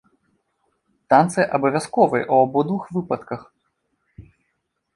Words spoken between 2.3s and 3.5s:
ў абодвух выпадках.